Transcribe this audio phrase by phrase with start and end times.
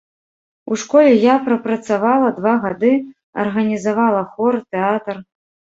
[0.71, 2.93] У школе я прапрацавала два гады,
[3.45, 5.27] арганізавала хор, тэатр.